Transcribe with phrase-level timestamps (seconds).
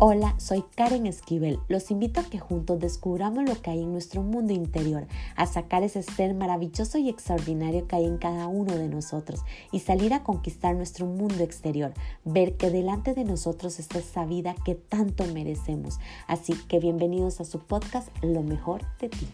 [0.00, 1.60] Hola, soy Karen Esquivel.
[1.68, 5.06] Los invito a que juntos descubramos lo que hay en nuestro mundo interior,
[5.36, 9.78] a sacar ese ser maravilloso y extraordinario que hay en cada uno de nosotros y
[9.78, 11.94] salir a conquistar nuestro mundo exterior,
[12.24, 16.00] ver que delante de nosotros está esa vida que tanto merecemos.
[16.26, 19.28] Así que bienvenidos a su podcast Lo mejor de ti.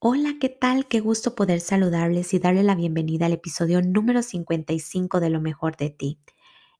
[0.00, 0.88] Hola, ¿qué tal?
[0.88, 5.76] Qué gusto poder saludarles y darle la bienvenida al episodio número 55 de Lo mejor
[5.76, 6.18] de ti.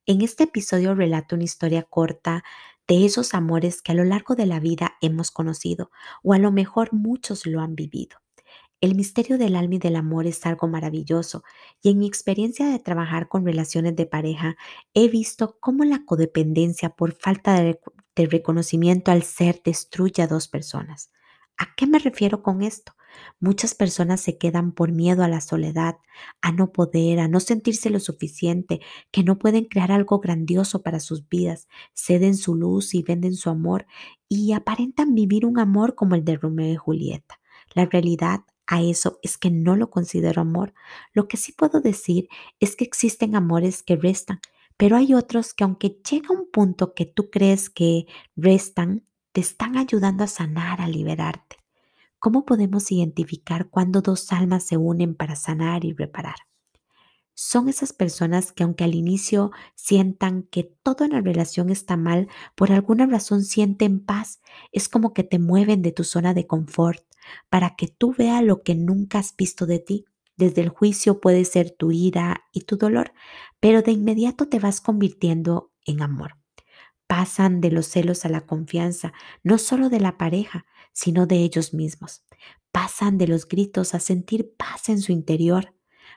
[0.04, 2.42] En este episodio relato una historia corta
[2.88, 5.92] de esos amores que a lo largo de la vida hemos conocido
[6.24, 8.16] o a lo mejor muchos lo han vivido.
[8.80, 11.44] El misterio del alma y del amor es algo maravilloso
[11.80, 14.56] y en mi experiencia de trabajar con relaciones de pareja
[14.92, 17.78] he visto cómo la codependencia por falta de,
[18.16, 21.12] reconocimiento al ser destruye a dos personas.
[21.58, 22.92] ¿A qué me refiero con esto?
[23.40, 25.96] Muchas personas se quedan por miedo a la soledad,
[26.40, 31.00] a no poder, a no sentirse lo suficiente, que no pueden crear algo grandioso para
[31.00, 33.86] sus vidas, ceden su luz y venden su amor
[34.28, 37.38] y aparentan vivir un amor como el de Romeo y Julieta.
[37.74, 40.72] La realidad a eso es que no lo considero amor.
[41.12, 42.28] Lo que sí puedo decir
[42.60, 44.40] es que existen amores que restan,
[44.76, 49.76] pero hay otros que aunque llega un punto que tú crees que restan, te están
[49.76, 51.56] ayudando a sanar, a liberarte.
[52.18, 56.36] ¿Cómo podemos identificar cuando dos almas se unen para sanar y reparar?
[57.34, 62.28] Son esas personas que aunque al inicio sientan que todo en la relación está mal,
[62.54, 64.40] por alguna razón sienten paz.
[64.70, 67.02] Es como que te mueven de tu zona de confort
[67.48, 70.04] para que tú veas lo que nunca has visto de ti.
[70.36, 73.12] Desde el juicio puede ser tu ira y tu dolor,
[73.60, 76.41] pero de inmediato te vas convirtiendo en amor.
[77.12, 79.12] Pasan de los celos a la confianza,
[79.42, 82.24] no solo de la pareja, sino de ellos mismos.
[82.70, 85.74] Pasan de los gritos a sentir paz en su interior.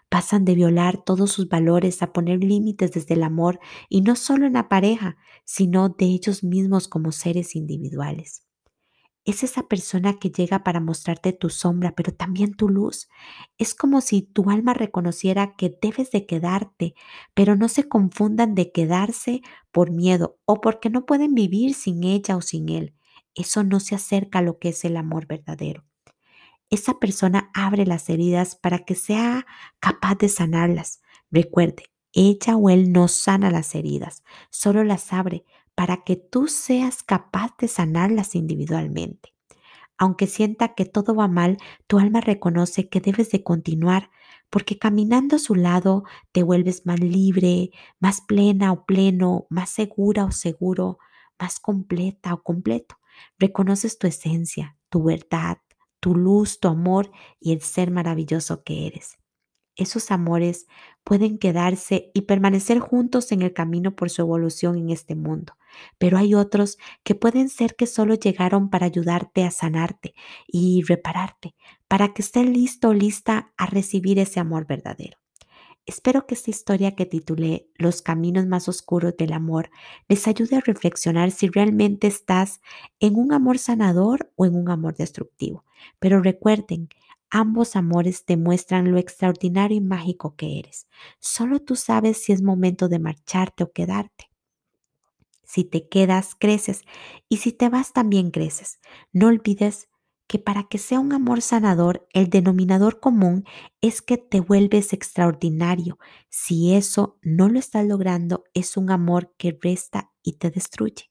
[0.07, 4.45] Pasan de violar todos sus valores a poner límites desde el amor y no solo
[4.45, 8.45] en la pareja, sino de ellos mismos como seres individuales.
[9.25, 13.09] Es esa persona que llega para mostrarte tu sombra, pero también tu luz.
[13.58, 16.94] Es como si tu alma reconociera que debes de quedarte,
[17.34, 19.41] pero no se confundan de quedarse
[19.72, 22.96] por miedo o porque no pueden vivir sin ella o sin él
[23.36, 25.84] eso no se acerca a lo que es el amor verdadero.
[26.69, 29.46] Esa persona abre las heridas para que sea
[29.80, 31.02] capaz de sanarlas.
[31.30, 35.44] Recuerde, ella o él no sana las heridas, solo las abre
[35.75, 39.34] para que tú seas capaz de sanarlas individualmente.
[39.97, 44.09] Aunque sienta que todo va mal, tu alma reconoce que debes de continuar,
[44.50, 50.25] porque caminando a su lado te vuelves más libre, más plena o pleno, más segura
[50.25, 51.00] o seguro,
[51.40, 52.97] más completa o completo.
[53.40, 55.59] Reconoces tu esencia, tu verdad,
[56.00, 59.18] tu luz, tu amor y el ser maravilloso que eres.
[59.75, 60.68] Esos amores
[61.03, 65.53] pueden quedarse y permanecer juntos en el camino por su evolución en este mundo,
[65.97, 70.13] pero hay otros que pueden ser que solo llegaron para ayudarte a sanarte
[70.47, 71.56] y repararte,
[71.88, 75.18] para que estés listo o lista a recibir ese amor verdadero.
[75.88, 79.69] Espero que esta historia que titulé Los caminos más oscuros del amor
[80.08, 82.59] les ayude a reflexionar si realmente estás
[83.00, 85.63] en un amor sanador o en un amor destructivo.
[86.00, 86.90] Pero recuerden,
[87.30, 90.88] ambos amores te muestran lo extraordinario y mágico que eres.
[91.19, 94.31] Solo tú sabes si es momento de marcharte o quedarte.
[95.55, 96.81] Si te quedas, creces
[97.29, 98.81] y si te vas, también creces.
[99.13, 99.88] No olvides
[100.27, 103.45] que para que sea un amor sanador, el denominador común
[103.79, 105.97] es que te vuelves extraordinario.
[106.27, 111.09] Si eso no lo estás logrando, es un amor que resta y te destruye.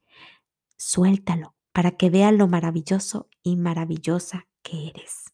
[0.76, 5.24] Suéltalo para que veas lo maravilloso y maravillosa que eres.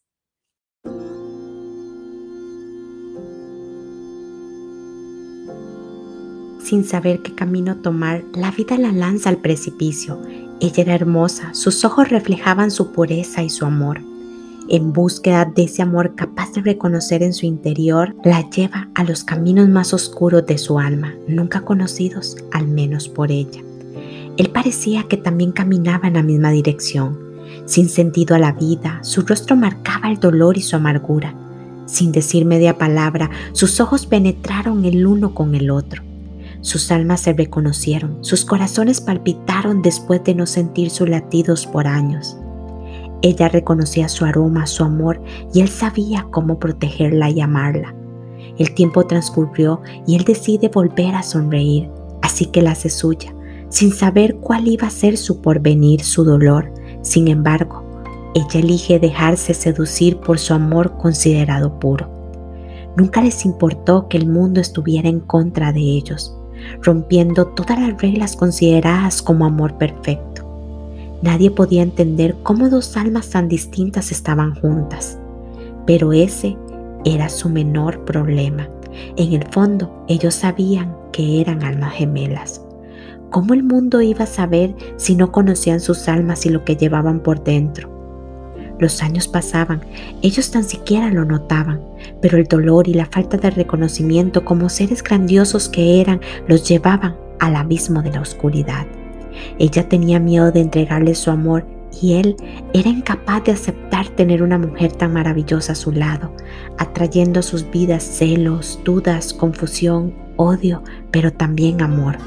[6.71, 10.21] Sin saber qué camino tomar, la vida la lanza al precipicio
[10.61, 13.99] ella era hermosa, sus ojos reflejaban su pureza y su amor.
[14.69, 19.25] En búsqueda de ese amor capaz de reconocer en su interior, la lleva a los
[19.25, 23.61] caminos más oscuros de su alma, nunca conocidos, al menos por ella.
[24.37, 27.19] Él parecía que también caminaba en la misma dirección.
[27.65, 31.35] Sin sentido a la vida, su rostro marcaba el dolor y su amargura.
[31.85, 36.10] Sin decir media palabra, sus ojos penetraron el uno con el otro.
[36.61, 42.37] Sus almas se reconocieron, sus corazones palpitaron después de no sentir sus latidos por años.
[43.23, 45.21] Ella reconocía su aroma, su amor,
[45.53, 47.95] y él sabía cómo protegerla y amarla.
[48.59, 51.89] El tiempo transcurrió y él decide volver a sonreír,
[52.21, 53.33] así que la hace suya,
[53.69, 56.71] sin saber cuál iba a ser su porvenir, su dolor.
[57.01, 57.83] Sin embargo,
[58.35, 62.07] ella elige dejarse seducir por su amor considerado puro.
[62.95, 66.37] Nunca les importó que el mundo estuviera en contra de ellos
[66.81, 70.47] rompiendo todas las reglas consideradas como amor perfecto.
[71.21, 75.19] Nadie podía entender cómo dos almas tan distintas estaban juntas,
[75.85, 76.57] pero ese
[77.05, 78.67] era su menor problema.
[79.17, 82.61] En el fondo, ellos sabían que eran almas gemelas.
[83.29, 87.21] ¿Cómo el mundo iba a saber si no conocían sus almas y lo que llevaban
[87.21, 88.00] por dentro?
[88.81, 89.81] Los años pasaban,
[90.23, 91.79] ellos tan siquiera lo notaban,
[92.19, 97.15] pero el dolor y la falta de reconocimiento como seres grandiosos que eran los llevaban
[97.39, 98.87] al abismo de la oscuridad.
[99.59, 101.63] Ella tenía miedo de entregarle su amor
[102.01, 102.35] y él
[102.73, 106.33] era incapaz de aceptar tener una mujer tan maravillosa a su lado,
[106.79, 112.17] atrayendo a sus vidas celos, dudas, confusión, odio, pero también amor.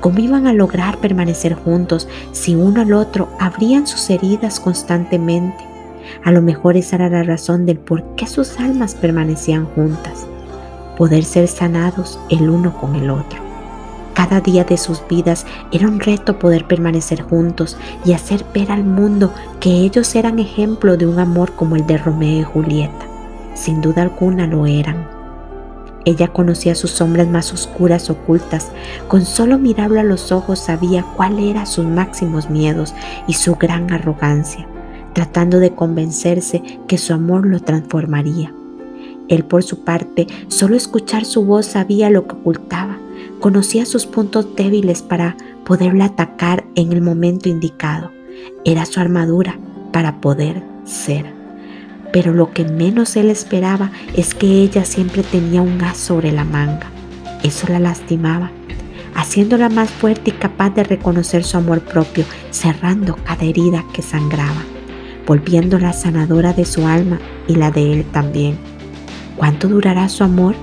[0.00, 5.67] ¿Cómo iban a lograr permanecer juntos si uno al otro abrían sus heridas constantemente?
[6.24, 10.26] A lo mejor esa era la razón del por qué sus almas permanecían juntas.
[10.96, 13.48] Poder ser sanados el uno con el otro.
[14.14, 18.82] Cada día de sus vidas era un reto poder permanecer juntos y hacer ver al
[18.82, 23.06] mundo que ellos eran ejemplo de un amor como el de Romeo y Julieta.
[23.54, 25.18] Sin duda alguna lo eran.
[26.04, 28.72] Ella conocía sus sombras más oscuras ocultas.
[29.08, 32.94] Con solo mirarlo a los ojos sabía cuál eran sus máximos miedos
[33.26, 34.66] y su gran arrogancia,
[35.18, 38.54] tratando de convencerse que su amor lo transformaría.
[39.26, 42.98] Él por su parte, solo escuchar su voz sabía lo que ocultaba.
[43.40, 48.12] Conocía sus puntos débiles para poderla atacar en el momento indicado.
[48.64, 49.58] Era su armadura
[49.90, 51.36] para poder ser
[52.12, 56.44] pero lo que menos él esperaba es que ella siempre tenía un gas sobre la
[56.44, 56.86] manga.
[57.42, 58.50] Eso la lastimaba,
[59.14, 64.62] haciéndola más fuerte y capaz de reconocer su amor propio, cerrando cada herida que sangraba,
[65.28, 68.56] volviéndola sanadora de su alma y la de él también.
[69.36, 70.56] ¿Cuánto durará su amor?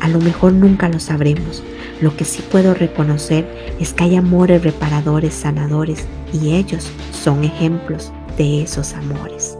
[0.00, 1.62] A lo mejor nunca lo sabremos.
[2.00, 3.46] Lo que sí puedo reconocer
[3.78, 9.59] es que hay amores reparadores, sanadores, y ellos son ejemplos de esos amores.